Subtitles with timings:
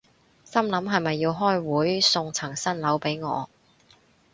[0.43, 3.51] 心諗係咪要開會送層新樓畀我